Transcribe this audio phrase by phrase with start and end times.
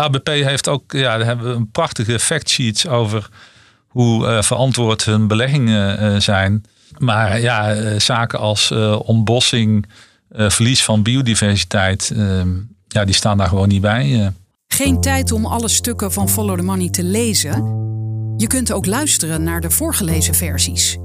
[0.00, 3.28] ABP heeft ook, ja, hebben een prachtige factsheets over
[3.86, 6.64] hoe uh, verantwoord hun beleggingen uh, zijn.
[6.98, 9.86] Maar ja, uh, zaken als ontbossing,
[10.30, 12.48] verlies van biodiversiteit, ehm,
[12.88, 14.32] ja, die staan daar gewoon niet bij.
[14.68, 17.84] Geen tijd om alle stukken van Follow the Money te lezen.
[18.36, 20.96] Je kunt ook luisteren naar de voorgelezen versies.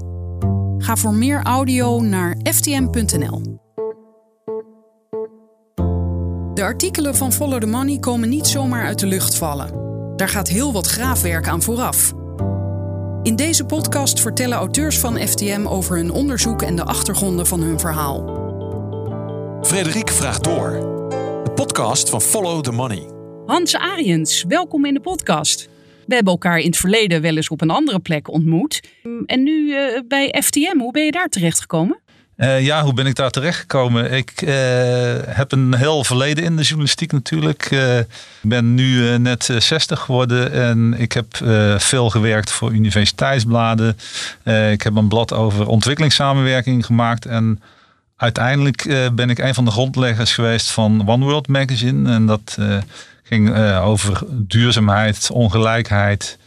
[0.78, 3.61] Ga voor meer audio naar ftm.nl.
[6.54, 9.70] De artikelen van Follow the Money komen niet zomaar uit de lucht vallen.
[10.16, 12.12] Daar gaat heel wat graafwerk aan vooraf.
[13.22, 17.78] In deze podcast vertellen auteurs van FTM over hun onderzoek en de achtergronden van hun
[17.78, 18.40] verhaal.
[19.62, 20.70] Frederik vraagt door.
[21.44, 23.10] De podcast van Follow the Money.
[23.46, 25.68] Hans Ariens, welkom in de podcast.
[26.06, 28.80] We hebben elkaar in het verleden wel eens op een andere plek ontmoet.
[29.26, 32.01] En nu uh, bij FTM, hoe ben je daar terechtgekomen?
[32.36, 34.12] Uh, ja, hoe ben ik daar terechtgekomen?
[34.12, 34.50] Ik uh,
[35.26, 37.70] heb een heel verleden in de journalistiek natuurlijk.
[37.70, 38.06] Ik
[38.40, 41.26] ben nu net 60 geworden en ik heb
[41.76, 43.96] veel gewerkt voor universiteitsbladen.
[44.70, 47.26] ik heb een blad over ontwikkelingssamenwerking gemaakt.
[47.26, 47.62] En
[48.16, 52.10] uiteindelijk ben ik een van de grondleggers geweest van One World Magazine.
[52.10, 52.58] En dat
[53.22, 56.38] ging over duurzaamheid, ongelijkheid,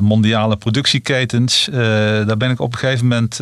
[0.00, 1.68] mondiale productieketens.
[1.72, 3.40] daar ben ik op een gegeven moment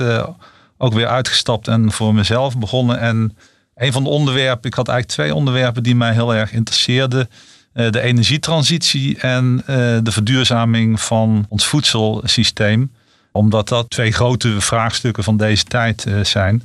[0.82, 2.98] ook weer uitgestapt en voor mezelf begonnen.
[2.98, 3.36] En
[3.74, 7.28] een van de onderwerpen, ik had eigenlijk twee onderwerpen die mij heel erg interesseerden.
[7.74, 9.66] Uh, de energietransitie en uh,
[10.02, 12.92] de verduurzaming van ons voedselsysteem.
[13.32, 16.62] Omdat dat twee grote vraagstukken van deze tijd uh, zijn.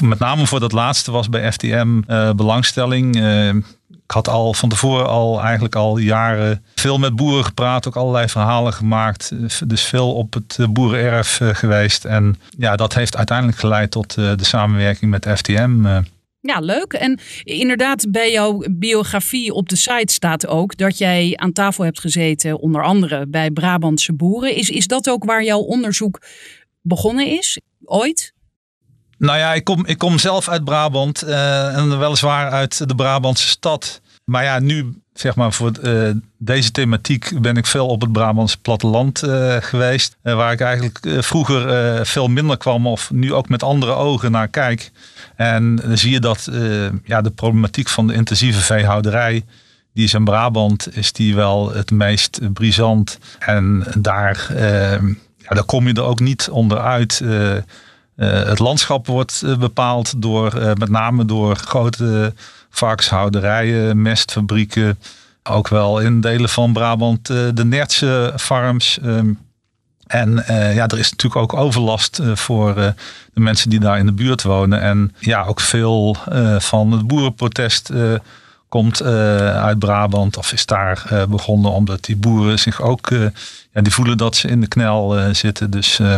[0.00, 2.00] Met name voor dat laatste was bij FTM
[2.36, 3.16] belangstelling
[4.12, 8.72] had al van tevoren al eigenlijk al jaren veel met boeren gepraat, ook allerlei verhalen
[8.72, 9.32] gemaakt.
[9.68, 12.04] Dus veel op het eh, boerenerf eh, geweest.
[12.04, 16.02] En ja, dat heeft uiteindelijk geleid tot eh, de samenwerking met FTM.
[16.40, 16.92] Ja, leuk.
[16.92, 22.00] En inderdaad, bij jouw biografie op de site staat ook dat jij aan tafel hebt
[22.00, 24.56] gezeten, onder andere bij Brabantse boeren.
[24.56, 26.22] Is, is dat ook waar jouw onderzoek
[26.80, 27.60] begonnen is?
[27.84, 28.32] Ooit?
[29.22, 33.48] Nou ja, ik kom, ik kom zelf uit Brabant uh, en weliswaar uit de Brabantse
[33.48, 34.00] stad.
[34.24, 38.58] Maar ja, nu zeg maar voor uh, deze thematiek ben ik veel op het Brabantse
[38.58, 40.16] platteland uh, geweest.
[40.22, 44.90] waar ik eigenlijk vroeger veel minder kwam of nu ook met andere ogen naar kijk.
[45.36, 46.48] En dan zie je dat
[47.04, 49.44] ja, de problematiek van de intensieve veehouderij
[49.94, 53.18] die is in Brabant, is die wel het meest brisant.
[53.38, 54.46] En daar,
[55.36, 57.22] ja, daar kom je er ook niet onderuit.
[58.16, 62.34] Eh, het landschap wordt eh, bepaald door, eh, met name door grote
[62.72, 64.98] varkenshouderijen, mestfabrieken.
[65.42, 68.98] Ook wel in delen van Brabant de Nertse farms.
[69.02, 69.32] Ehm,
[70.06, 70.44] en
[70.74, 74.80] ja, er is natuurlijk ook overlast voor de mensen die daar in de buurt wonen.
[74.80, 76.16] En ja, ook veel
[76.58, 77.90] van het boerenprotest
[78.68, 83.08] komt uit Brabant of is daar begonnen omdat die boeren zich ook
[83.72, 85.70] ja, die voelen dat ze in de knel zitten.
[85.70, 86.14] Dus uh,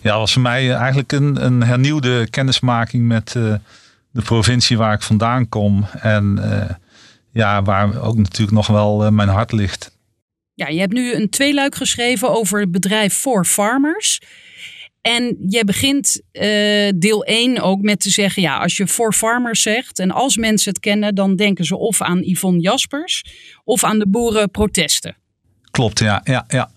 [0.00, 3.36] ja, was voor mij eigenlijk een, een hernieuwde kennismaking met
[4.18, 5.86] de provincie waar ik vandaan kom.
[6.00, 6.38] En
[7.32, 9.96] ja, waar ook natuurlijk nog wel mijn hart ligt.
[10.54, 14.20] Ja, je hebt nu een tweeluik geschreven over het bedrijf For Farmers.
[15.00, 16.20] En je begint
[16.96, 20.72] deel 1 ook met te zeggen: ja, als je For Farmers zegt en als mensen
[20.72, 23.24] het kennen, dan denken ze of aan Yvonne Jaspers
[23.64, 25.16] of aan de boerenprotesten.
[25.70, 26.20] Klopt, ja.
[26.24, 26.70] ja, ja.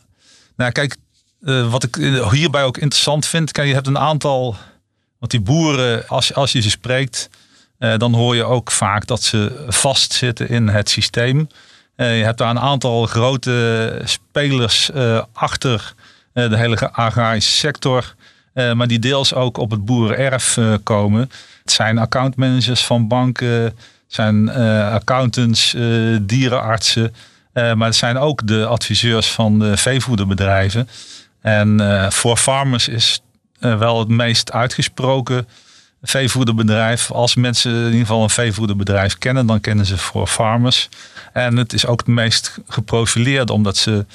[0.56, 0.96] Nou, kijk,
[1.41, 4.56] uh, wat ik eh, hierbij ook interessant vind, kijk, je hebt een aantal,
[5.22, 7.30] want die boeren, als, als je ze spreekt,
[7.80, 11.50] uh, dan hoor je ook vaak dat ze vastzitten in het systeem.
[11.96, 14.92] je hebt daar een aantal grote spelers
[15.34, 15.94] achter
[16.34, 18.16] de hele agrarische sector,
[18.54, 21.31] maar die deels ook op het boerenerf komen.
[21.62, 23.78] Het zijn accountmanagers van banken,
[24.08, 24.50] zijn
[24.92, 25.76] accountants,
[26.22, 27.16] dierenartsen.
[27.54, 30.90] Maar het zijn ook de adviseurs van de veevoederbedrijven.
[31.42, 31.80] En
[32.12, 33.22] voor farmers is
[33.62, 35.48] wel het meest uitgesproken
[36.02, 37.12] veevoederbedrijf.
[37.12, 40.90] Als mensen in ieder geval een veevoederbedrijf kennen, dan kennen ze voor farmers.
[41.34, 44.06] En het is ook het meest geprofileerd, omdat ze,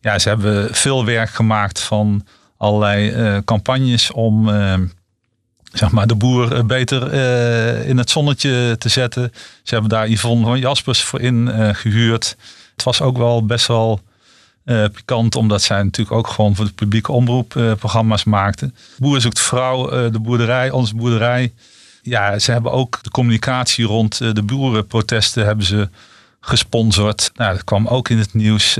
[0.00, 2.26] ja, ze hebben veel werk gemaakt van
[2.56, 4.50] allerlei campagnes om
[5.72, 7.12] zeg maar, de boer beter
[7.84, 9.32] in het zonnetje te zetten.
[9.62, 12.36] Ze hebben daar Yvonne van Jaspers voor in gehuurd.
[12.72, 14.00] Het was ook wel best wel
[14.64, 18.74] uh, pikant, omdat zij natuurlijk ook gewoon voor de publieke omroep uh, programma's maakten.
[18.98, 21.52] Boer zoekt vrouw, uh, de boerderij, onze boerderij.
[22.02, 25.88] Ja, ze hebben ook de communicatie rond de boerenprotesten hebben ze
[26.40, 27.30] gesponsord.
[27.34, 28.72] Nou, dat kwam ook in het nieuws.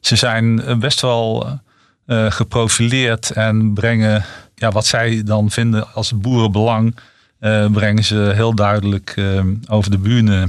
[0.00, 1.60] Ze zijn best wel
[2.06, 4.24] geprofileerd en brengen
[4.54, 6.96] ja, wat zij dan vinden als boerenbelang,
[7.72, 9.22] brengen ze heel duidelijk
[9.68, 10.48] over de bühne.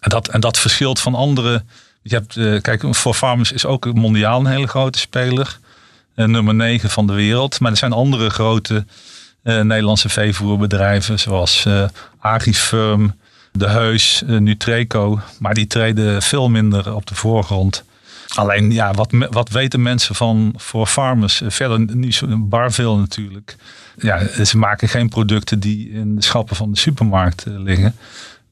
[0.00, 1.64] En dat, en dat verschilt van andere.
[2.02, 5.58] Je hebt, uh, kijk, voor Farmers is ook mondiaal een hele grote speler.
[6.16, 7.60] Uh, nummer 9 van de wereld.
[7.60, 8.86] Maar er zijn andere grote
[9.42, 11.66] uh, Nederlandse veevoerbedrijven, zoals
[12.18, 13.14] Agrifirm,
[13.52, 15.20] De Heus, Nutreco.
[15.38, 17.84] Maar die treden veel minder op de voorgrond.
[18.34, 21.42] Alleen, ja, wat, wat weten mensen van voor farmers?
[21.46, 23.56] Verder niet zo bar veel natuurlijk.
[23.98, 27.94] Ja, ze maken geen producten die in de schappen van de supermarkt liggen.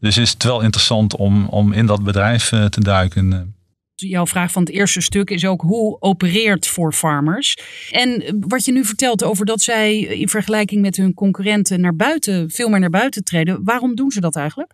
[0.01, 3.55] Dus is het wel interessant om, om in dat bedrijf eh, te duiken.
[3.95, 7.59] Jouw vraag van het eerste stuk is ook hoe opereert voor farmers?
[7.91, 12.51] En wat je nu vertelt over dat zij in vergelijking met hun concurrenten naar buiten,
[12.51, 13.61] veel meer naar buiten treden.
[13.65, 14.73] Waarom doen ze dat eigenlijk?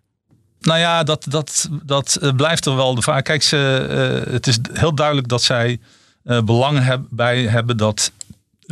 [0.60, 3.22] Nou ja, dat, dat, dat eh, blijft er wel de vraag.
[3.22, 3.86] Kijk, ze,
[4.26, 5.78] uh, het is heel duidelijk dat zij
[6.24, 8.12] uh, belang bij hebben dat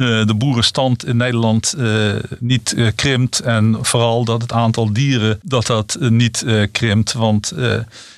[0.01, 3.41] de boerenstand in Nederland uh, niet uh, krimpt.
[3.41, 7.13] En vooral dat het aantal dieren dat dat niet krimpt.
[7.13, 7.53] Want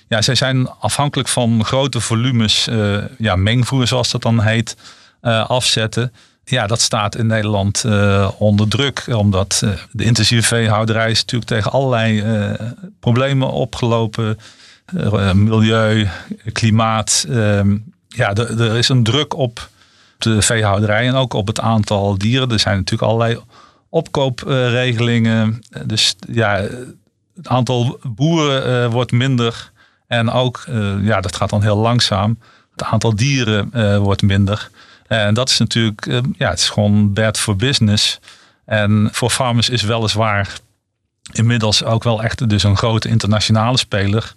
[0.08, 2.68] ja, zij zijn afhankelijk van grote volumes
[3.18, 4.76] ja, mengvoer, zoals dat dan heet,
[5.46, 6.12] afzetten.
[6.44, 7.84] Ja, dat staat in Nederland
[8.38, 9.04] onder druk.
[9.08, 12.24] Omdat de intensieve veehouderij is natuurlijk tegen allerlei
[13.00, 14.38] problemen opgelopen.
[15.34, 16.08] milieu,
[16.52, 17.26] klimaat.
[17.28, 17.76] Ehm,
[18.08, 19.70] ja, er is een druk op
[20.22, 22.50] de veehouderij en ook op het aantal dieren.
[22.50, 23.40] Er zijn natuurlijk allerlei
[23.88, 25.62] opkoopregelingen.
[25.84, 26.54] Dus ja,
[27.36, 29.70] het aantal boeren uh, wordt minder.
[30.06, 32.38] En ook, uh, ja, dat gaat dan heel langzaam.
[32.72, 34.70] Het aantal dieren uh, wordt minder.
[35.06, 36.04] En dat is natuurlijk,
[36.38, 38.20] ja, het is gewoon bad for business.
[38.64, 40.58] En voor farmers is weliswaar
[41.32, 44.34] inmiddels ook wel echt dus een grote internationale speler.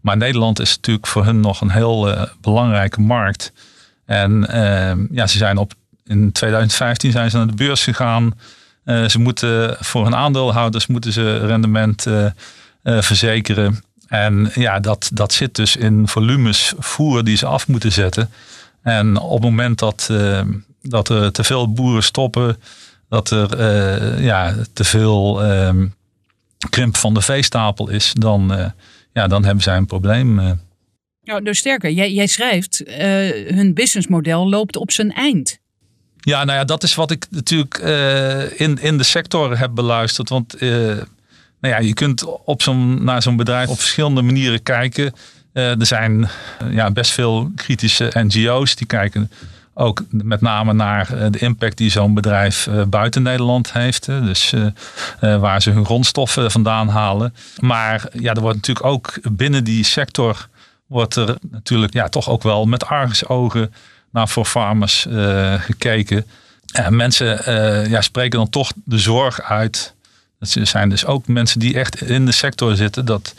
[0.00, 3.52] Maar Nederland is natuurlijk voor hun nog een heel belangrijke markt.
[4.06, 5.72] En ehm, ja, ze zijn op,
[6.04, 8.34] in 2015 zijn ze naar de beurs gegaan.
[8.84, 12.30] Uh, ze moeten voor hun aandeelhouders moeten ze rendement uh,
[12.82, 13.82] verzekeren.
[14.08, 18.30] En ja, dat, dat zit dus in volumes voer die ze af moeten zetten.
[18.82, 22.56] En op het moment dat, ehm, dat er te veel boeren stoppen,
[23.08, 25.86] dat er ja, te veel ehm,
[26.70, 28.72] krimp van de veestapel is, dan,
[29.12, 30.58] ja, dan hebben zij een probleem.
[31.26, 32.96] Nou, dus sterker, jij, jij schrijft, uh,
[33.54, 35.58] hun businessmodel loopt op zijn eind.
[36.16, 40.28] Ja, nou ja, dat is wat ik natuurlijk uh, in, in de sector heb beluisterd.
[40.28, 40.70] Want uh,
[41.60, 45.12] nou ja, je kunt op zo'n, naar zo'n bedrijf op verschillende manieren kijken.
[45.52, 46.28] er zijn
[46.70, 49.30] ja, best veel kritische NGO's die kijken
[49.74, 54.06] ook met name naar de impact die zo'n bedrijf buiten Nederland heeft.
[54.06, 54.54] Dus
[55.20, 57.34] waar ze hun grondstoffen vandaan halen.
[57.60, 60.48] Maar ja, er wordt natuurlijk ook binnen die sector
[60.86, 63.72] wordt er natuurlijk ja, toch ook wel met argusogen
[64.10, 66.26] naar voor farmers uh, gekeken.
[66.72, 69.94] En mensen uh, ja, spreken dan toch de zorg uit.
[70.38, 73.04] Dat zijn dus ook mensen die echt in de sector zitten.
[73.04, 73.34] Dat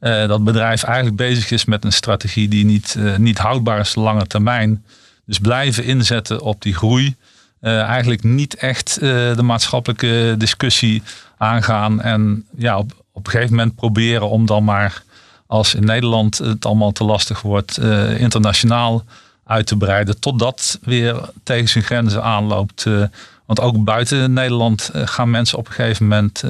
[0.00, 4.26] uh, dat bedrijf eigenlijk bezig is met een strategie die niet, niet houdbaar is lange
[4.26, 4.84] termijn.
[5.26, 7.16] Dus blijven inzetten op die groei.
[7.60, 11.02] eigenlijk niet echt de maatschappelijke discussie
[11.36, 12.00] aangaan.
[12.00, 15.02] En ja, op, op een gegeven moment proberen om dan maar
[15.50, 19.04] als in Nederland het allemaal te lastig wordt, uh, internationaal
[19.44, 20.20] uit te breiden.
[20.20, 22.84] Totdat weer tegen zijn grenzen aanloopt.
[22.84, 23.02] Uh,
[23.46, 26.44] want ook buiten Nederland uh, gaan mensen op een gegeven moment.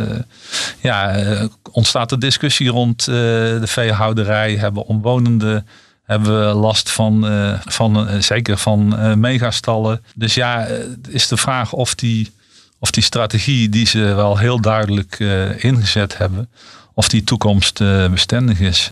[0.81, 1.17] ja,
[1.73, 4.56] ontstaat er discussie rond de veehouderij.
[4.56, 5.67] Hebben omwonenden
[6.05, 7.26] hebben last van,
[7.64, 10.05] van zeker van megastallen.
[10.15, 10.67] Dus ja,
[11.08, 12.32] is de vraag of die,
[12.79, 15.19] of die strategie die ze wel heel duidelijk
[15.58, 16.48] ingezet hebben
[16.94, 17.79] of die toekomst
[18.10, 18.91] bestendig is.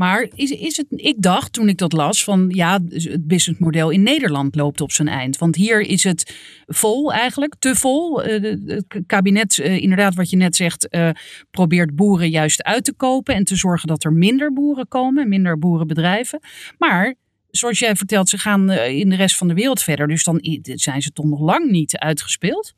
[0.00, 4.02] Maar is, is het, ik dacht toen ik dat las van ja, het businessmodel in
[4.02, 5.38] Nederland loopt op zijn eind.
[5.38, 6.34] Want hier is het
[6.66, 8.22] vol eigenlijk, te vol.
[8.22, 11.10] Eh, het kabinet, eh, inderdaad wat je net zegt, uh,
[11.50, 15.58] probeert boeren juist uit te kopen en te zorgen dat er minder boeren komen, minder
[15.58, 16.40] boerenbedrijven.
[16.78, 17.14] Maar
[17.50, 20.08] zoals jij vertelt, ze gaan in de rest van de wereld verder.
[20.08, 22.74] Dus dan zijn ze toch nog lang niet uitgespeeld?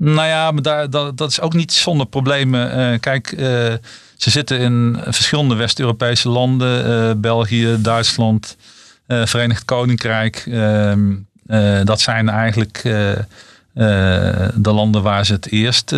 [0.00, 2.78] Nou ja, maar daar, dat, dat is ook niet zonder problemen.
[2.78, 3.38] Uh, kijk, uh,
[4.16, 6.86] ze zitten in verschillende West-Europese landen.
[6.90, 8.56] Uh, België, Duitsland,
[9.06, 10.44] Verenigd Koninkrijk.
[10.50, 11.14] Ehm,
[11.84, 12.80] dat zijn eigenlijk
[14.54, 15.94] de landen waar ze het eerst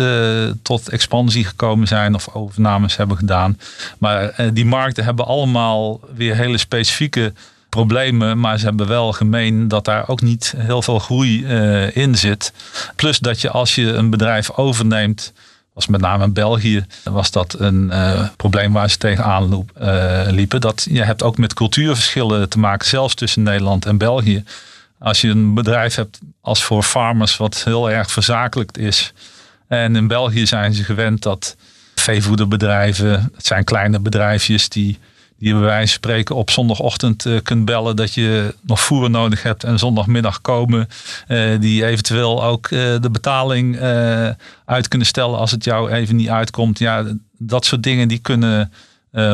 [0.61, 3.59] tot expansie gekomen zijn of overnames hebben gedaan.
[3.97, 7.33] Maar die markten hebben allemaal weer hele specifieke
[7.71, 12.15] problemen, maar ze hebben wel gemeen dat daar ook niet heel veel groei uh, in
[12.15, 12.53] zit.
[12.95, 15.33] Plus dat je als je een bedrijf overneemt,
[15.73, 20.21] was met name in België, was dat een uh, probleem waar ze tegenaan loop, uh,
[20.27, 20.61] liepen.
[20.61, 24.43] Dat je hebt ook met cultuurverschillen te maken, zelfs tussen Nederland en België.
[24.99, 29.13] Als je een bedrijf hebt als voor farmers, wat heel erg verzakelijkt is.
[29.67, 31.55] En in België zijn ze gewend dat
[31.95, 34.99] veevoederbedrijven, het zijn kleine bedrijfjes die
[35.41, 39.43] die bij wijze van spreken op zondagochtend uh, kunt bellen dat je nog voer nodig
[39.43, 40.87] hebt en zondagmiddag komen.
[41.27, 43.79] Uh, die eventueel ook uh, de betaling
[44.65, 46.79] uit kunnen stellen als het jou even niet uitkomt.
[46.79, 47.03] Ja,
[47.37, 48.71] dat soort dingen die kunnen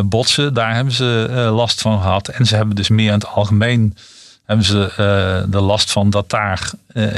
[0.06, 0.54] botsen.
[0.54, 2.28] Daar hebben ze last van gehad.
[2.28, 3.98] En ze hebben dus meer in het algemeen
[4.46, 4.92] hebben ze
[5.50, 6.72] de last van dat daar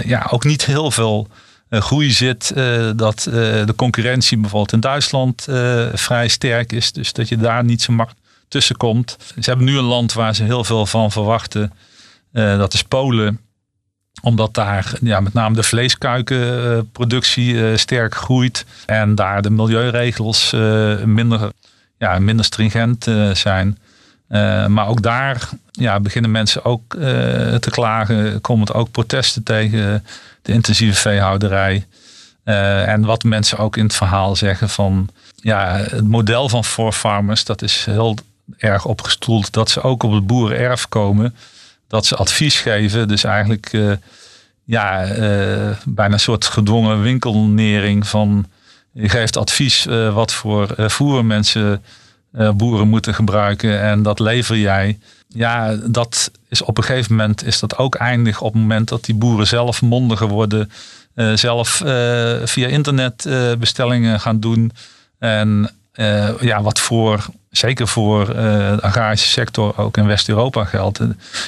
[0.06, 1.28] ja, ook niet heel veel
[1.70, 2.52] groei zit.
[2.96, 3.28] dat
[3.66, 5.48] de concurrentie bijvoorbeeld in Duitsland
[5.94, 6.92] vrij sterk is.
[6.92, 8.19] Dus dat je daar niet zo makkelijk
[8.50, 9.18] tussenkomt.
[9.40, 11.74] Ze hebben nu een land waar ze heel veel van verwachten.
[12.34, 13.40] Uh, dat is Polen
[14.22, 18.66] omdat daar ja, met name de vleeskuikenproductie uh, sterk groeit.
[18.86, 21.52] En daar de milieuregels uh, minder,
[21.98, 23.78] ja, minder stringent zijn.
[24.68, 26.94] maar ook daar ja, beginnen mensen ook
[27.60, 28.42] te klagen.
[28.42, 30.06] Komen er ook protesten tegen
[30.42, 31.86] de intensieve veehouderij.
[32.44, 35.10] en wat mensen ook in het verhaal zeggen van...
[35.36, 38.16] Ja, het model van for farmers, dat is heel
[38.58, 41.36] erg opgestoeld dat ze ook op het boerenerf komen.
[41.88, 43.08] Dat ze advies geven.
[43.08, 43.92] Dus eigenlijk uh,
[44.64, 48.46] ja, uh, bijna een soort gedwongen winkelnering van
[48.92, 51.84] je geeft advies uh, wat voor voer mensen,
[52.56, 55.00] boeren moeten gebruiken en dat lever jij.
[55.28, 59.06] Ja, dat is op een gegeven moment is dat ook eindig op het moment dat
[59.06, 60.72] die boeren zelf mondiger worden.
[61.34, 61.70] zelf
[62.44, 63.30] via internet
[63.60, 64.72] bestellingen gaan doen.
[65.20, 65.72] En
[66.40, 71.00] ja, wat voor zeker voor uh, de agrarische sector ook in West-Europa geldt.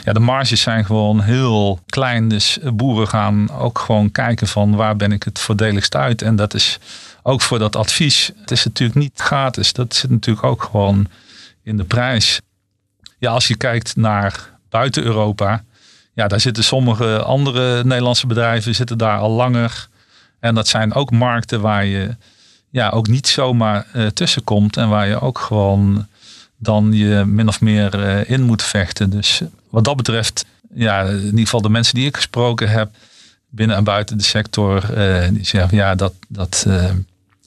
[0.04, 2.28] Ja, de marges zijn gewoon heel klein.
[2.28, 6.22] Dus boeren gaan ook gewoon kijken van waar ben ik het voordeligst uit.
[6.22, 6.80] En dat is
[7.24, 8.32] ook voor dat advies.
[8.40, 9.74] Het is natuurlijk niet gratis.
[9.74, 11.08] Dat zit natuurlijk ook gewoon
[11.64, 12.42] in de prijs.
[13.18, 15.64] Ja, als je kijkt naar buiten Europa.
[16.14, 19.88] Ja, daar zitten sommige andere Nederlandse bedrijven zitten daar al langer.
[20.40, 22.16] En dat zijn ook markten waar je
[22.72, 24.78] ja, ook niet zomaar uh, tussenkomt.
[24.78, 26.08] En waar je ook gewoon
[26.58, 29.10] dan je min of meer uh, in moet vechten.
[29.10, 32.90] Dus wat dat betreft, ja, in ieder geval de mensen die ik gesproken heb
[33.50, 34.86] binnen en buiten de sector,
[35.32, 36.66] die zeggen ja, dat, dat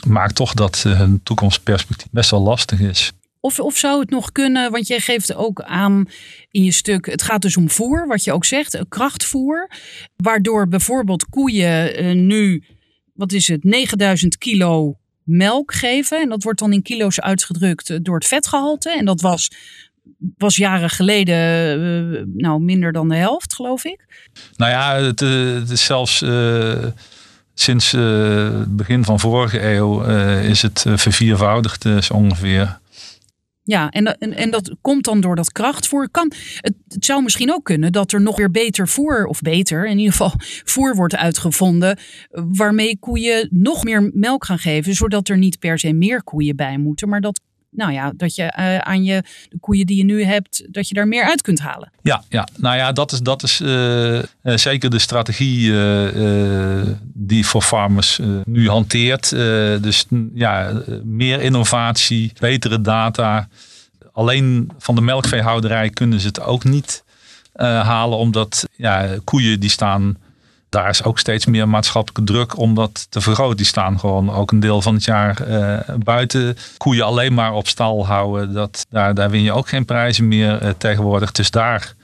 [0.06, 3.12] maakt toch dat hun toekomstperspectief best wel lastig is.
[3.40, 6.08] Of, of zou het nog kunnen, want jij geeft ook aan
[6.50, 9.70] in je stuk, het gaat dus om voer, wat je ook zegt, krachtvoer.
[10.16, 12.64] Waardoor bijvoorbeeld koeien nu,
[13.12, 16.20] wat is het, 9000 kilo melk geven.
[16.20, 18.90] En dat wordt dan in kilo's uitgedrukt eh, door het vetgehalte.
[18.90, 19.50] En dat was,
[20.38, 21.36] was jaren geleden
[21.80, 24.28] uh, nou, minder dan de helft, geloof ik.
[24.56, 26.24] Nou ja, het, eh, is zelfs
[27.54, 30.02] sinds het begin van vorige eeuw
[30.40, 32.78] is het verviervoudigd zo ongeveer.
[33.66, 36.10] Ja, en, en, dat komt dan door dat krachtvoer.
[36.10, 39.86] Kan, het, het, zou misschien ook kunnen dat er nog weer beter voer, of beter
[39.86, 40.32] in ieder geval
[40.72, 41.98] voer wordt uitgevonden,
[42.30, 46.78] waarmee koeien nog meer melk gaan geven, zodat er niet per se meer koeien bij
[46.78, 47.40] moeten, maar dat
[47.74, 50.94] nou ja, dat je uh, aan je de koeien die je nu hebt, dat je
[50.94, 51.90] daar meer uit kunt halen.
[52.02, 52.48] Ja, ja.
[52.56, 55.72] nou ja, dat is, dat is uh, zeker de strategie
[57.02, 59.30] die voor farmers nu hanteert.
[59.82, 63.48] dus ja, meer innovatie, betere data.
[64.12, 67.04] Alleen van de melkveehouderij kunnen ze het ook niet
[67.82, 70.16] halen, omdat ja, koeien die staan
[70.74, 73.56] daar is ook steeds meer maatschappelijke druk om dat te vergroten.
[73.56, 76.56] Die staan gewoon ook een deel van het jaar uh, buiten.
[76.76, 80.62] Koeien alleen maar op stal houden, dat, daar, daar win je ook geen prijzen meer
[80.62, 81.32] uh, tegenwoordig.
[81.32, 81.94] Dus daar.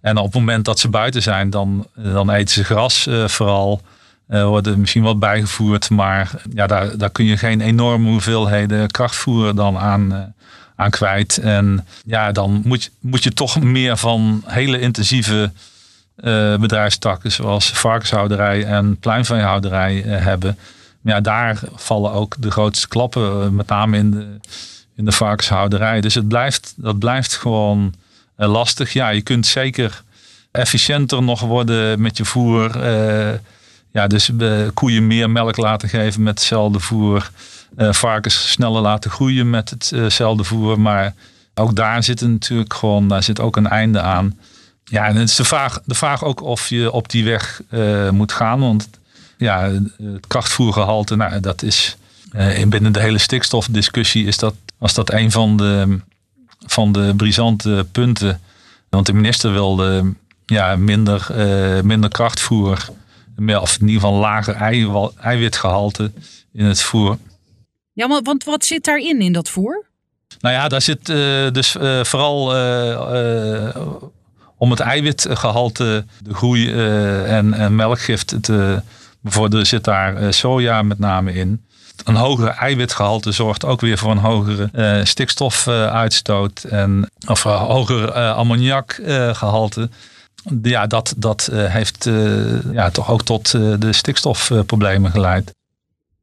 [0.00, 3.80] En op het moment dat ze buiten zijn, dan, dan eten ze gras uh, vooral.
[4.26, 9.78] worden misschien wat bijgevoerd, maar ja, daar, daar kun je geen enorme hoeveelheden krachtvoer dan
[9.78, 10.34] aan,
[10.76, 11.38] aan kwijt.
[11.38, 15.50] En ja, dan moet, moet je toch meer van hele intensieve
[16.16, 20.58] uh, bedrijfstakken zoals varkenshouderij en pluimveehouderij uh, hebben.
[21.00, 24.26] Maar ja, daar vallen ook de grootste klappen, uh, met name in de,
[24.96, 26.00] in de varkenshouderij.
[26.00, 27.94] Dus het blijft, dat blijft gewoon
[28.36, 28.92] lastig.
[28.92, 30.02] Ja, je kunt zeker
[30.50, 32.86] efficiënter nog worden met je voer.
[33.90, 34.30] ja, dus
[34.74, 37.30] koeien meer melk laten geven met hetzelfde voer.
[37.76, 40.80] varkens sneller laten groeien met hetzelfde voer.
[40.80, 41.14] Maar
[41.54, 44.38] ook daar zit natuurlijk gewoon, daar zit ook een einde aan.
[44.84, 48.10] Ja, en het is de vraag, de vraag ook of je op die weg uh,
[48.10, 48.60] moet gaan.
[48.60, 48.88] Want
[49.36, 49.70] ja,
[50.02, 51.96] het krachtvoergehalte, nou, dat is
[52.36, 55.98] uh, binnen de hele stikstofdiscussie is dat, was dat een van de,
[56.66, 58.40] van de brisante punten.
[58.88, 60.12] Want de minister wilde
[60.46, 62.88] ja, minder, uh, minder krachtvoer,
[63.60, 64.54] of in ieder geval lager
[65.20, 66.12] eiwitgehalte
[66.52, 67.18] in het voer.
[67.92, 69.84] Ja, maar want wat zit daarin in dat voer?
[70.40, 71.06] Nou ja, daar zit
[71.54, 71.70] dus
[72.02, 72.52] vooral
[74.64, 78.82] om het eiwitgehalte, de groei uh, en, melkgift te
[79.20, 81.64] bevorderen, zit daar uh, soja met name in.
[82.04, 88.12] een hogere eiwitgehalte zorgt ook weer voor een hogere uh, stikstofuitstoot en of een hoger
[88.12, 89.88] ammoniakgehalte.
[90.62, 92.08] ja, dat, dat heeft
[92.72, 95.52] ja, toch ook tot de stikstofproblemen geleid.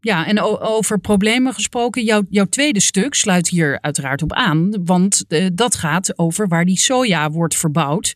[0.04, 4.86] Ja, en over problemen gesproken, jouw, jouw tweede stuk sluit hier uiteraard op aan.
[4.86, 8.16] Want dat gaat over waar die soja wordt verbouwd.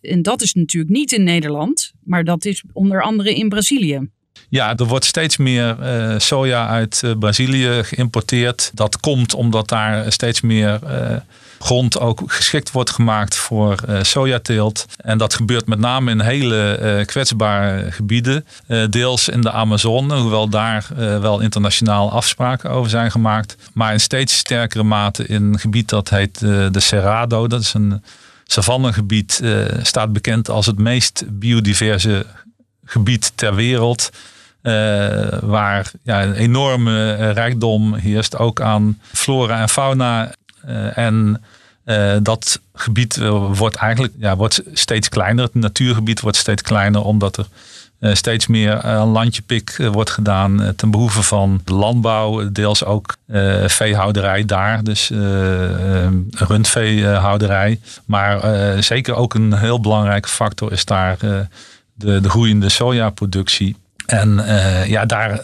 [0.00, 4.08] en dat is natuurlijk niet in Nederland, maar dat is onder andere in Brazilië.
[4.48, 8.70] Ja, er wordt steeds meer uh, soja uit Brazilië geïmporteerd.
[8.74, 10.80] Dat komt omdat daar steeds meer
[11.58, 14.86] grond ook geschikt wordt gemaakt voor sojateelt.
[14.96, 18.46] En dat gebeurt met name in hele kwetsbare gebieden.
[18.90, 20.86] deels in de Amazone, hoewel daar
[21.20, 23.56] wel internationaal afspraken over zijn gemaakt.
[23.72, 27.46] Maar in steeds sterkere mate in een gebied dat heet de Cerrado.
[27.46, 28.02] Dat is een
[28.44, 29.42] savannegebied,
[29.82, 32.26] staat bekend als het meest biodiverse
[32.86, 34.10] gebied ter wereld.
[34.62, 40.32] Uh, waar ja, een enorme eh, rijkdom heerst, ook aan flora en fauna.
[40.68, 41.42] Uh, en
[41.84, 43.16] uh, dat gebied
[43.54, 45.44] wordt eigenlijk ja, wordt steeds kleiner.
[45.44, 47.46] Het natuurgebied wordt steeds kleiner, omdat er
[48.16, 53.16] steeds meer aan landjepik wordt gedaan ten behoeve van landbouw, deels ook
[53.66, 55.10] veehouderij daar, dus
[56.30, 57.80] rundveehouderij.
[58.04, 58.42] Maar
[58.82, 63.76] zeker ook een heel belangrijke factor is daar de, de groeiende sojaproductie.
[64.06, 64.44] En
[64.86, 65.40] ja, daar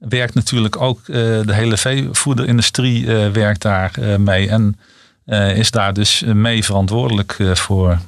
[0.00, 4.48] werkt natuurlijk ook uh, de hele veevoederindustrie uh, werkt daar mee.
[4.48, 4.78] En
[5.54, 7.98] is daar dus mee verantwoordelijk voor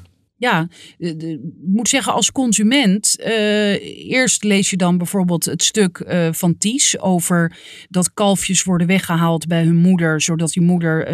[0.43, 0.69] ja,
[0.99, 3.17] ik moet zeggen als consument.
[3.21, 7.57] Uh, eerst lees je dan bijvoorbeeld het stuk uh, van Ties over
[7.89, 11.11] dat kalfjes worden weggehaald bij hun moeder, zodat die moeder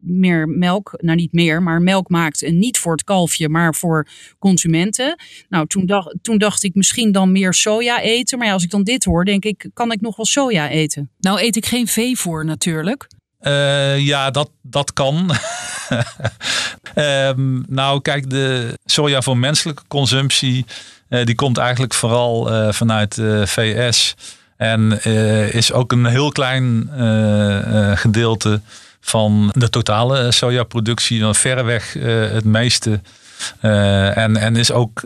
[0.00, 4.08] meer melk, nou niet meer, maar melk maakt en niet voor het kalfje, maar voor
[4.38, 5.18] consumenten.
[5.48, 8.82] Nou, toen dacht, toen dacht ik misschien dan meer soja eten, maar als ik dan
[8.82, 11.10] dit hoor, denk ik, kan ik nog wel soja eten?
[11.18, 13.06] Nou eet ik geen veevoer natuurlijk.
[13.46, 15.30] Uh, ja, dat, dat kan.
[16.94, 20.66] um, nou, kijk, de soja voor menselijke consumptie,
[21.08, 24.14] uh, die komt eigenlijk vooral uh, vanuit de VS.
[24.56, 25.02] En
[25.52, 26.90] is ook een heel klein
[27.94, 28.60] gedeelte
[29.00, 31.92] van de totale sojaproductie, verreweg
[32.32, 33.00] het meeste.
[33.60, 35.04] en, en is ook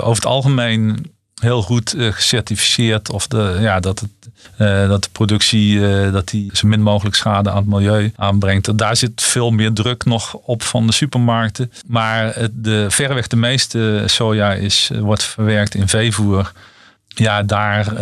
[0.00, 4.10] over het algemeen heel goed gecertificeerd of de, ja, dat het
[4.58, 8.78] uh, dat de productie uh, dat die zo min mogelijk schade aan het milieu aanbrengt.
[8.78, 11.72] Daar zit veel meer druk nog op van de supermarkten.
[11.86, 16.52] Maar de, verreweg de meeste soja is, eh, wordt verwerkt in veevoer.
[17.06, 18.00] Ja, daar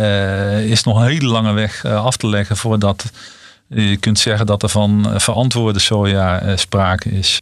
[0.61, 3.11] is nog een hele lange weg af te leggen voordat
[3.67, 7.39] je kunt zeggen dat er van verantwoorde soja sprake is.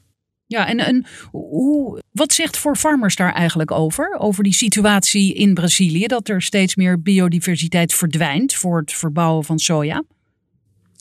[0.47, 4.15] Ja, en, en hoe, wat zegt voor farmers daar eigenlijk over?
[4.19, 9.59] Over die situatie in Brazilië, dat er steeds meer biodiversiteit verdwijnt voor het verbouwen van
[9.59, 10.03] soja?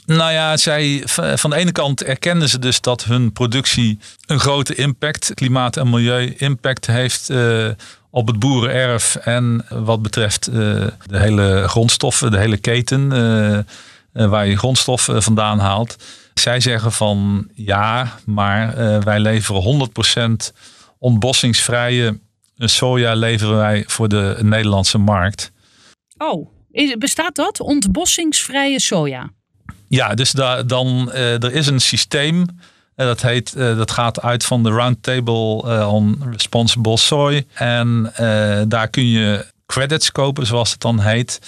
[0.06, 1.02] Nou ja, zij,
[1.34, 5.90] van de ene kant erkennen ze dus dat hun productie een grote impact, klimaat- en
[5.90, 7.68] milieu-impact heeft uh,
[8.10, 9.16] op het boerenerf.
[9.16, 10.54] En wat betreft uh,
[11.06, 13.58] de hele grondstoffen, de hele keten, uh,
[14.16, 15.96] waar je grondstoffen vandaan haalt.
[16.34, 19.90] Zij zeggen van ja, maar uh, wij leveren
[20.50, 20.56] 100%
[20.98, 22.18] ontbossingsvrije
[22.56, 25.52] soja leveren wij voor de Nederlandse markt.
[26.18, 26.48] Oh,
[26.98, 27.60] bestaat dat?
[27.60, 29.30] Ontbossingsvrije soja?
[29.88, 32.46] Ja, dus da, dan, er is een systeem.
[32.94, 37.46] Dat, heet, dat gaat uit van de Roundtable on Responsible Soy.
[37.54, 38.12] En
[38.68, 39.46] daar kun je
[39.76, 41.40] credits kopen, zoals het dan heet.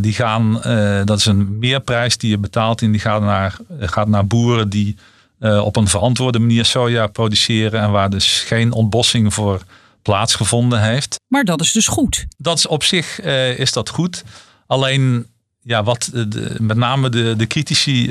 [0.00, 4.08] Die gaan, eh, dat is een meerprijs die je betaalt en die gaat naar, gaat
[4.08, 4.96] naar boeren die
[5.38, 9.62] eh, op een verantwoorde manier soja produceren en waar dus geen ontbossing voor
[10.02, 11.20] plaatsgevonden heeft.
[11.26, 12.26] Maar dat is dus goed.
[12.36, 14.24] Dat is op zich uh, is dat goed.
[14.66, 15.26] Alleen
[15.62, 18.08] ja, wat de, met name de, de critici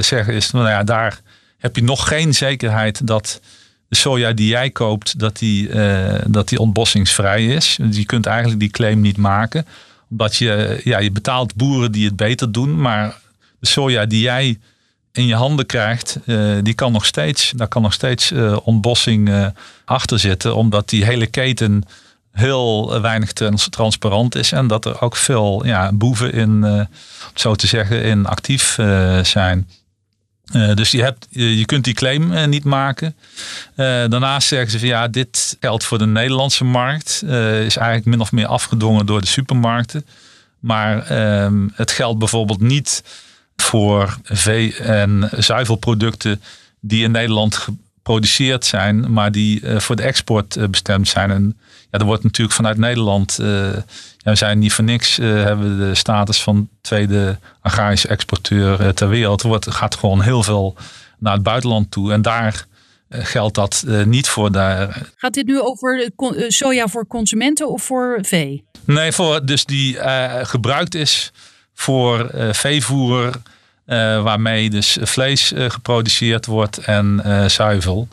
[0.00, 1.20] zeggen is, nou ja, daar
[1.58, 3.40] heb je nog geen zekerheid dat
[3.90, 7.78] de soja die jij koopt, dat die, uh, dat die ontbossingsvrij is.
[7.80, 9.66] Dus je kunt eigenlijk die claim niet maken.
[10.10, 12.80] Omdat je, ja, je betaalt boeren die het beter doen.
[12.80, 13.16] Maar
[13.60, 14.58] de soja die jij
[15.12, 19.52] in je handen krijgt, uh, die kan nog steeds, daar kan nog steeds uh, ontbossing
[19.84, 20.56] achter zitten.
[20.56, 21.82] Omdat die hele keten
[22.32, 23.32] heel weinig
[23.70, 24.52] transparant is.
[24.52, 26.88] En dat er ook veel ja, boeven in,
[27.34, 28.78] zo te zeggen, in actief
[29.22, 29.68] zijn.
[30.52, 33.16] Uh, dus je, hebt, je kunt die claim uh, niet maken.
[33.70, 37.22] Uh, daarnaast zeggen ze van ja, dit geldt voor de Nederlandse markt.
[37.22, 40.06] is eigenlijk min of meer afgedwongen door de supermarkten.
[40.60, 43.02] Maar ehm, het geldt bijvoorbeeld niet
[43.56, 46.42] voor vee- en zuivelproducten
[46.80, 47.66] die in Nederland
[48.10, 51.30] geproduceerd zijn, maar die voor de export bestemd zijn.
[51.30, 51.58] En
[51.90, 53.38] ja, er wordt natuurlijk vanuit Nederland,
[54.18, 59.08] ja, we zijn niet voor niks, hebben we de status van tweede agrarische exporteur ter
[59.08, 59.42] wereld.
[59.42, 60.76] Er wordt, gaat gewoon heel veel
[61.18, 62.12] naar het buitenland toe.
[62.12, 62.66] En daar
[63.08, 64.52] geldt dat niet voor.
[64.52, 65.10] Daar.
[65.16, 66.10] Gaat dit nu over
[66.48, 68.64] soja voor consumenten of voor vee?
[68.84, 69.96] Nee, voor dus die
[70.42, 71.32] gebruikt is
[71.74, 73.30] voor veevoer
[74.22, 78.08] waarmee dus vlees uh, geproduceerd wordt en uh, zuivel.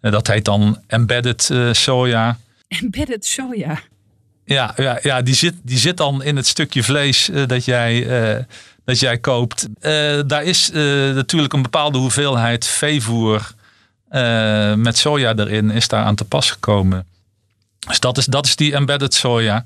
[0.00, 2.38] dat heet dan embedded soja.
[2.68, 3.80] Embedded soja?
[4.44, 8.06] Ja, ja, ja die, zit, die zit dan in het stukje vlees dat, jij,
[8.84, 9.68] dat jij koopt.
[10.26, 10.70] daar is
[11.14, 13.52] natuurlijk een bepaalde hoeveelheid veevoer
[14.76, 17.06] met soja erin is daar aan te pas gekomen.
[17.86, 19.64] Dus dat is, dat is die embedded soja.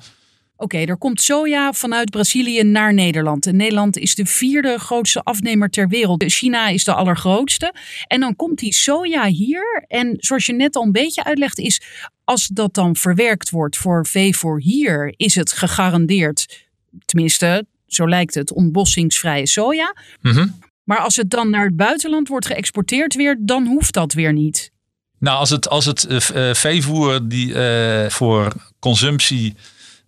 [0.60, 3.46] Oké, er komt soja vanuit Brazilië naar Nederland.
[3.46, 6.24] En Nederland is de vierde grootste afnemer ter wereld.
[6.24, 7.74] China is de allergrootste.
[8.06, 9.84] En dan komt die soja hier.
[9.88, 11.82] En zoals je net al een beetje uitlegt, is
[12.24, 16.66] als dat dan verwerkt wordt voor veevoer hier, is het gegarandeerd,
[17.04, 19.96] tenminste, zo lijkt het, ontbossingsvrije soja.
[20.20, 20.48] Mhm.
[20.84, 24.70] Maar als het dan naar het buitenland wordt geëxporteerd weer, dan hoeft dat weer niet.
[25.18, 29.54] Nou, als het, als het uh, veevoer die uh, voor consumptie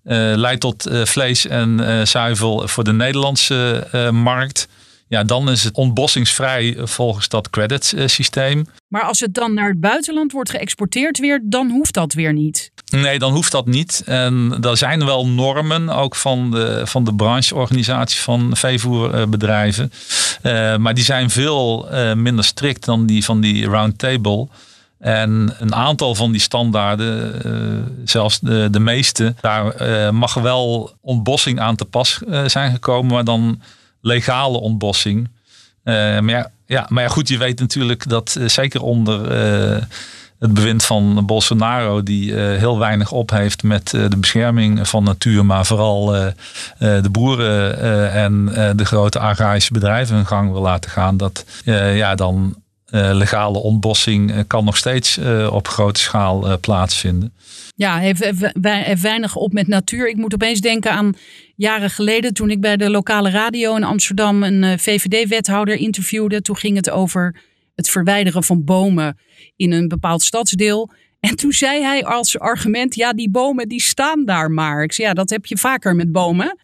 [0.02, 4.68] leidt tot uh, vlees en uh, zuivel voor de Nederlandse markt.
[5.08, 8.66] Ja, dan is het ontbossingsvrij volgens dat credit systeem.
[8.88, 12.70] Maar als het dan naar het buitenland wordt geëxporteerd weer, dan hoeft dat weer niet.
[12.90, 14.02] Nee, dan hoeft dat niet.
[14.06, 19.92] En er zijn wel normen, ook van de, van de brancheorganisatie van veevoerbedrijven.
[20.78, 24.48] maar die zijn veel minder strikt dan die van die roundtable.
[25.00, 30.92] En een aantal van die standaarden, uh, zelfs de, de meeste, daar uh, mag wel
[31.00, 33.60] ontbossing aan te pas uh, zijn gekomen, maar dan
[34.00, 35.28] legale ontbossing.
[35.84, 39.32] maar, ja, ja, maar ja, goed, je weet natuurlijk dat zeker onder
[40.38, 45.66] het bewind van Bolsonaro, die heel weinig op heeft met de bescherming van natuur, maar
[45.66, 46.06] vooral
[46.78, 48.44] de boeren en
[48.76, 51.44] de grote agrarische bedrijven hun gang wil laten gaan, dat
[51.94, 52.54] ja, dan
[52.92, 57.32] uh, legale ontbossing uh, kan nog steeds uh, op grote schaal plaatsvinden.
[57.74, 60.08] Ja, heeft, heeft, weinig op met natuur.
[60.08, 61.14] Ik moet opeens denken aan
[61.56, 66.42] jaren geleden toen ik bij de lokale radio in Amsterdam een VVD-wethouder interviewde.
[66.42, 67.40] Toen ging het over
[67.74, 69.18] het verwijderen van bomen
[69.56, 70.90] in een bepaald stadsdeel.
[71.20, 74.82] En toen zei hij als argument, ja, die bomen die staan daar maar.
[74.82, 76.58] Ik zei, ja, dat heb je vaker met bomen.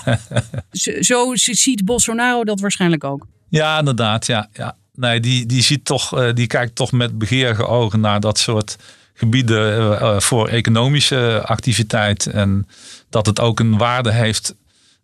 [0.70, 3.26] zo, zo ziet Bolsonaro dat waarschijnlijk ook.
[3.48, 4.26] Ja, inderdaad.
[4.26, 4.76] Ja, ja.
[5.00, 8.76] Nee, die, die, ziet toch, eh, die kijkt toch met begeerige ogen naar dat soort
[9.14, 12.26] gebieden eh, eh, voor economische activiteit.
[12.26, 12.66] En
[13.08, 14.54] dat het ook een waarde heeft,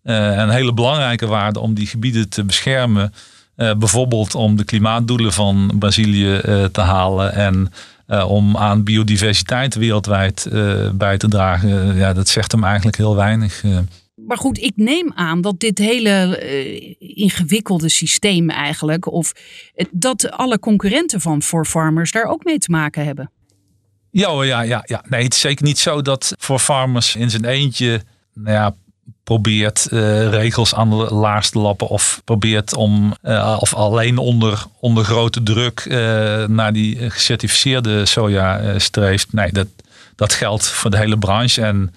[0.03, 3.13] een hele belangrijke waarde om die gebieden te beschermen.
[3.57, 6.41] bijvoorbeeld om de klimaatdoelen van Brazilië
[6.73, 7.73] te halen en
[8.27, 10.49] om aan biodiversiteit wereldwijd
[10.93, 11.97] bij te dragen.
[11.97, 13.63] ja, dat zegt hem eigenlijk heel weinig
[14.17, 19.33] maar goed, ik neem aan dat dit hele uh, ingewikkelde systeem eigenlijk, of
[19.91, 23.31] dat alle concurrenten van For Farmers daar ook mee te maken hebben.
[24.11, 25.05] Ja, ja, ja, ja.
[25.09, 28.03] Nee, het is zeker niet zo dat For Farmers in zijn eentje
[28.35, 28.75] nou ja,
[29.25, 33.15] probeert uh, regels aan de laars te lappen of probeert om
[33.59, 35.87] of alleen onder, onder grote druk
[36.49, 39.33] naar die gecertificeerde soja streeft.
[39.33, 39.69] Nee, dat,
[40.15, 41.95] dat geldt voor de hele branche en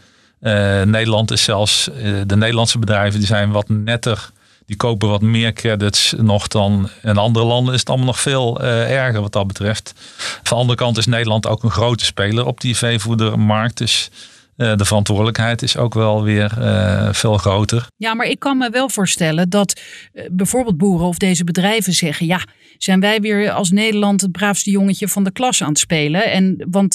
[0.85, 4.29] Nederland is zelfs, uh, de Nederlandse bedrijven die zijn wat netter.
[4.65, 8.61] Die kopen wat meer credits nog dan in andere landen is het allemaal nog veel
[8.61, 9.93] uh, erger wat dat betreft.
[10.17, 13.77] Van de andere kant is Nederland ook een grote speler op die veevoedermarkt.
[13.77, 14.09] Dus
[14.59, 17.87] uh, de verantwoordelijkheid is ook wel weer uh, veel groter.
[17.97, 19.79] Ja, maar ik kan me wel voorstellen dat
[20.13, 22.41] uh, bijvoorbeeld boeren of deze bedrijven zeggen: ja,
[22.77, 26.31] zijn wij weer als Nederland het braafste jongetje van de klas aan het spelen?
[26.31, 26.93] En, want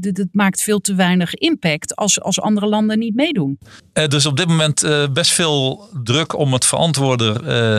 [0.00, 3.58] het maakt veel te weinig impact als, als andere landen niet meedoen.
[4.08, 7.34] dus op dit moment best veel druk om het verantwoorder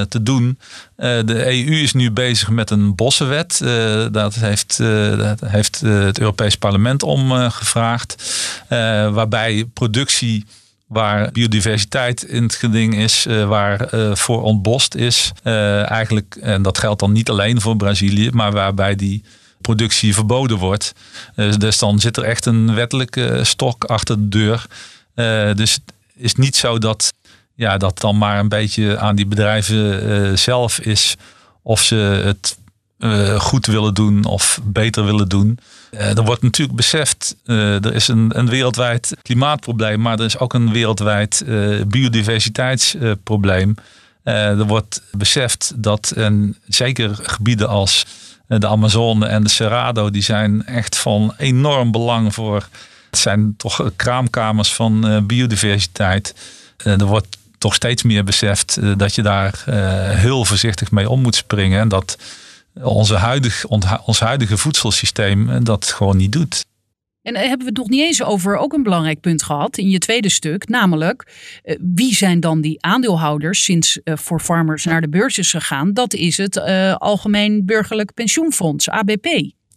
[0.07, 0.57] te doen.
[0.95, 3.57] de EU is nu bezig met een bossenwet.
[4.11, 4.77] dat heeft,
[5.17, 8.15] dat heeft het Europees Parlement om gevraagd.
[9.29, 10.45] Waarbij productie
[10.87, 15.31] waar biodiversiteit in het geding is, uh, waar uh, voor ontbost is.
[15.43, 19.23] Uh, eigenlijk, en dat geldt dan niet alleen voor Brazilië, maar waarbij die
[19.61, 20.93] productie verboden wordt.
[21.57, 24.65] dus dan zit er echt een wettelijke stok achter de deur.
[25.55, 27.13] dus het is niet zo dat
[27.55, 31.15] ja, dat dan maar een beetje aan die bedrijven zelf is
[31.61, 32.57] of ze het
[33.37, 35.59] goed willen doen of beter willen doen.
[35.89, 40.53] Er wordt natuurlijk beseft, uh, er is een, een wereldwijd klimaatprobleem, maar er is ook
[40.53, 41.43] een wereldwijd
[41.87, 43.75] biodiversiteitsprobleem.
[44.23, 48.05] er wordt beseft dat en zeker gebieden als
[48.47, 52.67] de Amazone en de Cerrado, die zijn echt van enorm belang voor.
[53.09, 56.35] Het zijn toch kraamkamers van biodiversiteit.
[56.77, 59.63] er wordt toch steeds meer beseft dat je daar
[60.15, 61.79] heel voorzichtig mee om moet springen.
[61.79, 62.17] En dat
[62.83, 63.65] onze huidig,
[64.05, 66.65] ons huidige voedselsysteem dat gewoon niet doet.
[67.27, 69.89] En eh, hebben we het nog niet eens over ook een belangrijk punt gehad in
[69.89, 70.67] je tweede stuk.
[70.67, 75.51] Namelijk, eh, wie zijn dan die aandeelhouders sinds uh, voor farmers naar de beurs is
[75.51, 75.93] gegaan?
[75.93, 76.59] Dat is het
[76.97, 79.27] Algemeen Burgerlijk Pensioenfonds, ABP.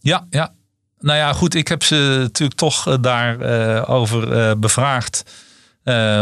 [0.00, 0.54] Ja, ja.
[0.98, 1.54] Nou ja, goed.
[1.54, 5.22] Ik heb ze natuurlijk toch daarover over bevraagd.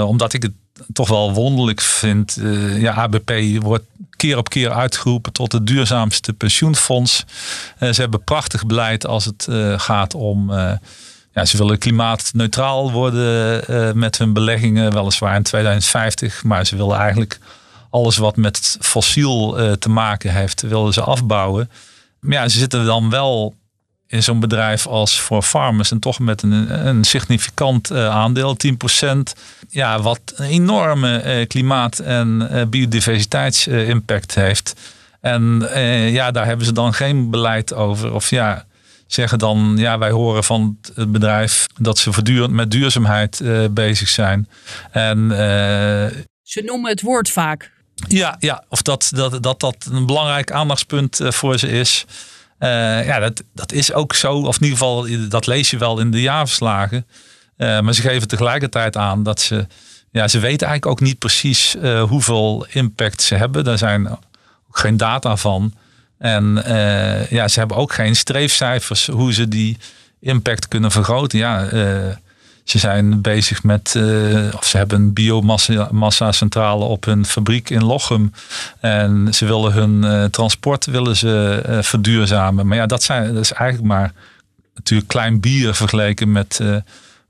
[0.07, 0.53] omdat ik het
[0.93, 2.38] toch wel wonderlijk vind.
[2.77, 3.85] ja, ABP wordt
[4.17, 7.25] keer op keer uitgeroepen tot het duurzaamste pensioenfonds.
[7.79, 10.51] ze hebben prachtig beleid als het gaat om
[11.33, 16.45] ja, ze willen klimaatneutraal worden met hun beleggingen, weliswaar in 2050.
[16.45, 17.38] Maar ze willen eigenlijk
[17.91, 21.71] alles wat met fossiel te maken heeft, willen ze afbouwen.
[22.21, 23.55] Maar ja, ze zitten dan wel
[24.09, 28.57] in zo'n bedrijf als voor farmers en toch met een, een significant uh, aandeel,
[29.05, 29.07] 10%.
[29.68, 34.75] Ja, wat een enorme klimaat- en biodiversiteitsimpact heeft.
[35.21, 35.68] En
[36.11, 38.12] ja, daar hebben ze dan geen beleid over.
[38.12, 38.64] Of ja,
[39.07, 44.49] zeggen dan, ja, wij horen van het bedrijf dat ze voortdurend met duurzaamheid bezig zijn.
[44.90, 45.31] En,
[46.49, 47.71] ze noemen het woord vaak.
[47.94, 52.07] Ja, ja of dat dat, dat, dat een belangrijk aandachtspunt voor ze is.
[53.05, 56.11] Ja, dat, dat is ook zo, of in ieder geval, dat lees je wel in
[56.11, 57.07] de jaarverslagen.
[57.57, 59.66] maar ze geven tegelijkertijd aan dat ze,
[60.11, 61.77] ja, ze weten eigenlijk ook niet precies
[62.09, 63.64] hoeveel impact ze hebben.
[63.64, 64.18] Daar zijn ook
[64.79, 65.75] geen data van.
[66.18, 66.62] En
[67.31, 69.79] ja, ze hebben ook geen streefcijfers hoe ze die
[70.21, 71.38] impact kunnen vergroten.
[71.38, 71.68] Ja,
[72.70, 77.85] ze zijn bezig met, uh, of ze hebben een biomassa centrale op hun fabriek in
[77.85, 78.33] Lochem.
[78.81, 82.66] En ze willen hun transport willen ze verduurzamen.
[82.66, 84.12] Maar ja, dat, zijn, is eigenlijk maar
[84.74, 86.61] natuurlijk klein bier vergeleken met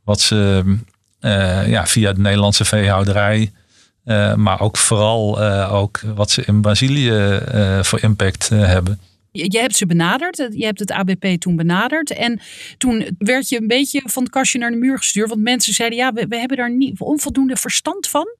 [0.05, 0.64] wat ze
[1.66, 3.53] ja, via de Nederlandse veehouderij
[4.37, 7.40] maar ook vooral ook wat ze in Brazilië
[7.83, 9.01] voor impact hebben.
[9.46, 12.11] Je hebt ze benaderd, je hebt het ABP toen benaderd.
[12.11, 12.40] En
[12.79, 15.29] toen werd je een beetje van het kastje naar de muur gestuurd.
[15.29, 18.37] Want mensen zeiden, ja, we, hebben daar niet onvoldoende verstand van.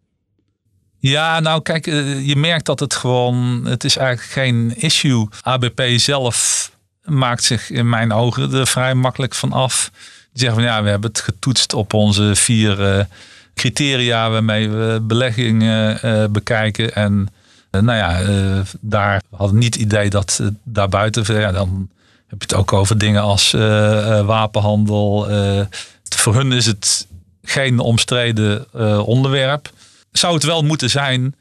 [0.99, 1.85] Ja, nou kijk,
[2.25, 5.29] je merkt dat het gewoon, het is eigenlijk geen issue.
[5.43, 6.71] ABP zelf
[7.05, 9.91] maakt zich in mijn ogen er vrij makkelijk van af.
[10.33, 13.07] Die zeggen van ja, we hebben het getoetst op onze vier
[13.59, 16.95] criteria waarmee we beleggingen uh, bekijken.
[16.95, 17.29] En
[17.71, 21.91] nou ja, uh, daar hadden niet het idee dat daarbuiten, ja, dan
[22.27, 23.51] heb je het ook over dingen als
[24.25, 25.27] wapenhandel.
[26.17, 27.07] voor hun is het
[27.43, 28.73] geen omstreden
[29.05, 29.71] onderwerp.
[30.13, 31.35] Zou het wel moeten zijn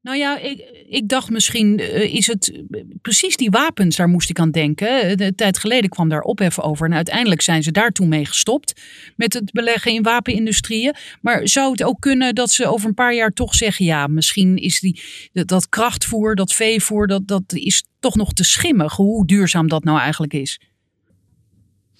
[0.00, 4.30] nou ja, ik, ik dacht misschien uh, is het eh, precies die wapens, daar moest
[4.30, 5.16] ik aan denken.
[5.16, 8.80] De tijd geleden kwam daar ophef over en uiteindelijk zijn ze daar toen mee gestopt
[9.16, 10.94] met het beleggen in wapenindustrieën.
[11.20, 14.56] Maar zou het ook kunnen dat ze over een paar jaar toch zeggen, ja, misschien
[14.56, 19.68] is die, dat, krachtvoer, dat veevoer, dat, dat is toch nog te schimmig, hoe duurzaam
[19.68, 20.60] dat nou eigenlijk is?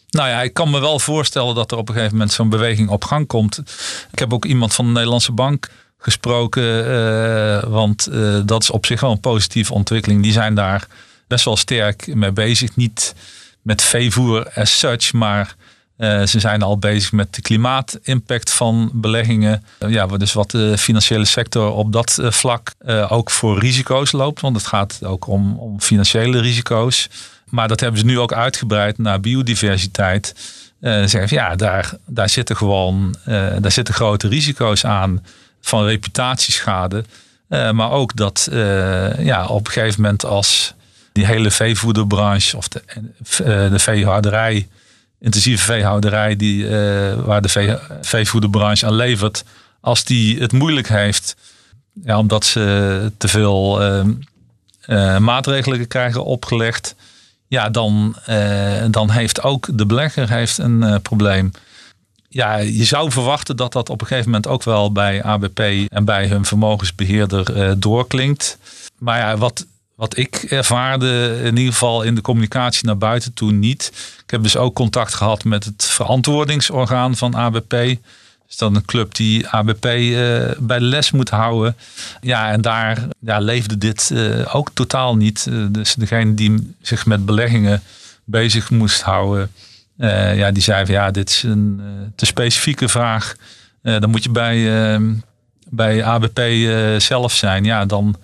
[0.09, 2.89] Nou ja, ik kan me wel voorstellen dat er op een gegeven moment zo'n beweging
[2.89, 3.59] op gang komt.
[4.13, 6.87] Ik heb ook iemand van de Nederlandse Bank gesproken.
[6.87, 10.23] Uh, want uh, dat is op zich wel een positieve ontwikkeling.
[10.23, 10.87] Die zijn daar
[11.27, 12.77] best wel sterk mee bezig.
[12.77, 13.15] Niet
[13.63, 15.55] met veevoer as such, maar
[15.99, 19.65] uh, ze zijn al bezig met de klimaatimpact van beleggingen.
[19.89, 22.73] ja, dus wat de financiële sector op dat vlak
[23.09, 24.41] ook voor risico's loopt.
[24.41, 27.09] Want het gaat ook om, om financiële risico's.
[27.45, 30.35] Maar dat hebben ze nu ook uitgebreid naar biodiversiteit.
[30.81, 33.15] Uh, zeggen ja, daar, daar zitten gewoon
[33.59, 35.23] daar zitten grote risico's aan
[35.61, 37.05] van reputatieschade.
[37.49, 40.75] Uh, maar ook dat uh, ja, op een gegeven moment als
[41.13, 44.69] die hele veevoederbranche of de, uh, de veehouderij,
[45.19, 46.69] intensieve veehouderij die,
[47.17, 49.45] waar de vee, veevoederbranche aan levert,
[49.81, 51.37] als die het moeilijk heeft,
[52.05, 53.81] ja, omdat ze te veel
[55.19, 56.95] maatregelen krijgen opgelegd,
[57.49, 58.17] ja, dan,
[58.91, 61.53] dan heeft ook de belegger heeft een probleem
[62.33, 66.05] ja, je zou verwachten dat dat op een gegeven moment ook wel bij ABP en
[66.05, 68.59] bij hun vermogensbeheerder uh, doorklinkt.
[68.99, 73.59] Maar ja, wat, wat ik ervaarde, in ieder geval in de communicatie naar buiten toen
[73.59, 73.93] niet.
[74.25, 77.73] Ik heb dus ook contact gehad met het verantwoordingsorgaan van ABP.
[78.49, 80.01] Is dat een club die ABP eh,
[80.59, 81.77] bij de les moet houden?
[82.21, 85.47] Ja, en daar ja, leefde dit uh, ook totaal niet.
[85.69, 87.83] dus degene die zich met beleggingen
[88.25, 89.51] bezig moest houden,
[90.01, 93.35] uh, ja, die zei van ja, dit is een uh, te specifieke vraag.
[93.83, 95.15] Uh, dan moet je bij, ehm,
[95.69, 96.41] bij ABP
[97.01, 97.65] zelf zijn.
[97.65, 98.17] Ja, dan,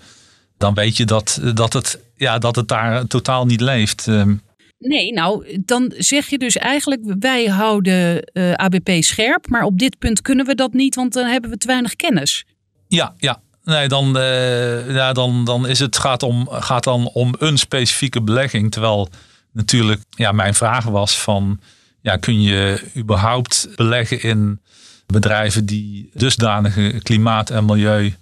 [0.59, 4.09] dan weet je dat, dat, het, ja, dat het daar totaal niet leeft.
[4.09, 4.35] Ehm,
[4.79, 9.99] Nee, nou, dan zeg je dus eigenlijk, wij houden uh, ABP scherp, maar op dit
[9.99, 12.45] punt kunnen we dat niet, want dan hebben we te weinig kennis.
[12.89, 13.41] Ja, ja.
[13.65, 18.23] Nee, dan, uh, ja, dan, dan is het gaat, om, gaat dan om een specifieke
[18.23, 18.71] belegging.
[18.71, 19.09] Terwijl
[19.57, 21.61] natuurlijk ja, mijn vraag was van,
[22.01, 24.61] ja, kun je überhaupt beleggen in
[25.07, 28.15] bedrijven die dusdanige klimaat- en milieu,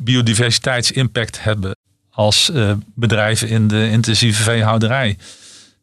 [0.00, 1.76] biodiversiteitsimpact hebben
[2.10, 5.18] als uh, bedrijven in de intensieve veehouderij?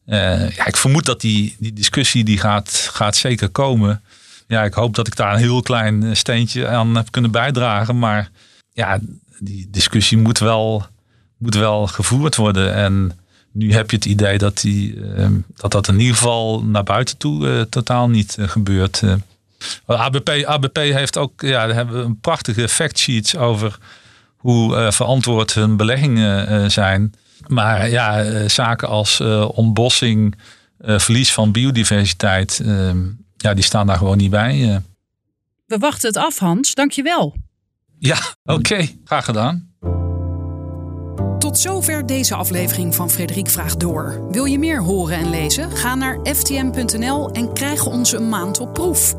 [0.05, 4.01] Uh, ja, ik vermoed dat die, die discussie die gaat, gaat zeker komen.
[4.47, 7.99] Ja, ik hoop dat ik daar een heel klein steentje aan heb kunnen bijdragen.
[7.99, 8.29] Maar
[8.73, 8.99] ja,
[9.39, 10.85] die discussie moet wel,
[11.37, 12.73] moet wel gevoerd worden.
[12.73, 13.19] En
[13.57, 17.17] nu heb je het idee dat die, uh, dat, dat in ieder geval naar buiten
[17.17, 19.03] toe uh, totaal niet gebeurt.
[19.85, 23.77] ABP, ABP heeft ook ja, hebben een prachtige factsheets over
[24.37, 27.13] hoe verantwoord hun beleggingen zijn.
[27.47, 29.21] Maar ja, eh, zaken als
[29.53, 30.35] ontbossing,
[30.79, 32.91] verlies van biodiversiteit, uh,
[33.37, 34.81] ja, die staan daar gewoon niet bij.
[35.65, 36.73] We wachten het af, Hans.
[36.73, 37.35] Dankjewel.
[37.99, 38.59] Ja, oké.
[38.59, 38.97] Okay.
[39.03, 39.66] Graag gedaan.
[41.57, 44.27] Zover deze aflevering van Frederik Vraagt Door.
[44.31, 45.71] Wil je meer horen en lezen?
[45.71, 49.15] Ga naar ftm.nl en krijg onze maand op proef.